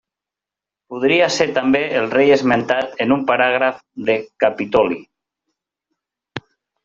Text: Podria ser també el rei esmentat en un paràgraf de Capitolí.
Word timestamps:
Podria 0.93 1.25
ser 1.35 1.45
també 1.57 1.81
el 1.99 2.07
rei 2.13 2.33
esmentat 2.37 2.97
en 3.05 3.13
un 3.15 3.21
paràgraf 3.27 3.83
de 4.09 4.15
Capitolí. 4.45 4.97